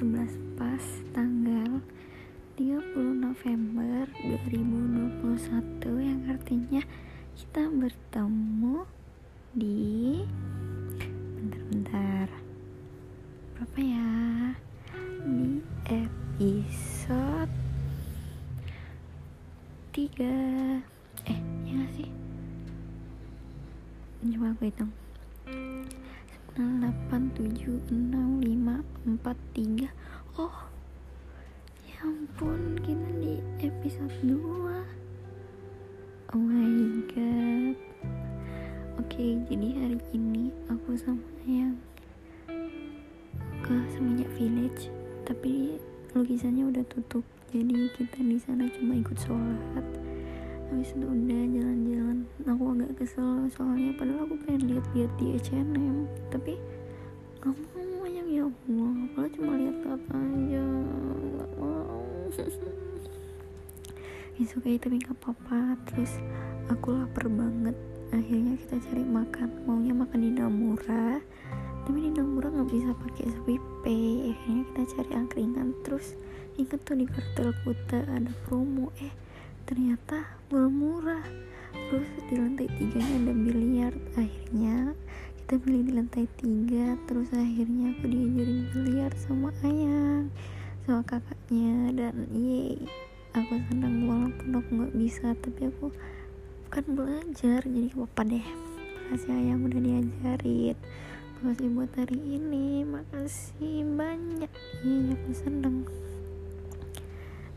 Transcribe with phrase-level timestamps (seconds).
[0.00, 0.16] 30
[3.20, 5.28] November 2021
[6.00, 6.80] yang artinya
[7.36, 8.88] kita bertemu
[9.52, 10.24] di
[11.36, 12.32] bentar-bentar
[13.52, 14.08] berapa ya?
[15.20, 15.60] Di
[15.92, 17.52] episode
[19.92, 20.80] 3
[21.28, 22.08] eh ya gak sih?
[24.32, 24.96] Coba aku hitung.
[26.56, 28.49] 9, 8, 7, 6, 5,
[29.06, 29.20] 4,
[29.54, 29.88] 3
[30.40, 30.56] Oh
[31.88, 34.38] Ya ampun kita di episode 2
[36.30, 37.74] Oh my god.
[39.02, 41.74] Oke jadi hari ini aku sama yang
[43.66, 44.94] ke seminyak village
[45.26, 45.82] tapi
[46.14, 47.26] lukisannya udah tutup.
[47.50, 49.86] Jadi kita di sana cuma ikut sholat.
[50.70, 52.18] Habis itu udah jalan-jalan.
[52.46, 56.54] Aku agak kesel soalnya padahal aku pengen lihat-lihat di H&M tapi
[57.42, 57.89] nggak
[64.38, 65.80] itu kayak tapi nggak apa-apa.
[65.90, 66.12] Terus
[66.70, 67.74] aku lapar banget.
[68.14, 69.48] Akhirnya kita cari makan.
[69.66, 71.18] Maunya makan di Namura.
[71.88, 73.32] Tapi di Namura nggak bisa pakai
[73.82, 74.30] Pay.
[74.36, 75.68] Akhirnya kita cari angkringan.
[75.82, 76.14] Terus
[76.60, 78.92] inget tuh di kartel kuta ada promo.
[79.00, 79.10] Eh
[79.64, 81.22] ternyata murah
[81.70, 83.92] terus di lantai tiganya ada biliar.
[84.18, 84.94] Akhirnya
[85.42, 86.98] kita beli di lantai tiga.
[87.06, 90.30] Terus akhirnya aku diajarin biliar sama ayang
[90.86, 91.94] sama kakaknya.
[91.94, 92.82] Dan yeay
[93.30, 95.94] aku senang walaupun aku nggak bisa tapi aku
[96.70, 98.46] kan belajar jadi apa deh.
[99.10, 100.76] Makasih ayang udah diajarin.
[101.42, 102.82] Makasih buat hari ini.
[102.86, 104.50] Makasih banyak.
[104.82, 105.86] Iya aku seneng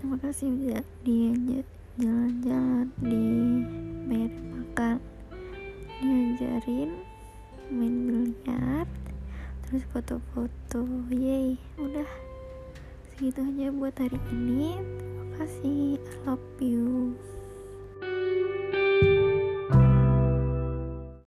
[0.00, 1.66] terima kasih udah diajak
[2.00, 3.24] jalan-jalan di
[4.08, 4.96] bayarin makan.
[6.00, 6.90] Diajarin
[7.68, 8.88] main biliar
[9.68, 10.82] terus foto-foto.
[11.12, 12.08] Yay udah.
[13.12, 14.80] Segitu aja buat hari ini
[15.40, 15.96] kasih.
[15.96, 17.09] I love you